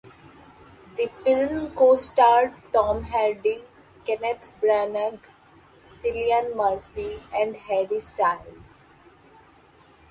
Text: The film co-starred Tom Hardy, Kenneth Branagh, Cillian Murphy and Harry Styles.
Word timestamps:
The 0.97 1.05
film 1.09 1.75
co-starred 1.75 2.55
Tom 2.73 3.03
Hardy, 3.03 3.63
Kenneth 4.03 4.47
Branagh, 4.59 5.19
Cillian 5.85 6.55
Murphy 6.55 7.21
and 7.31 7.55
Harry 7.55 7.99
Styles. 7.99 8.95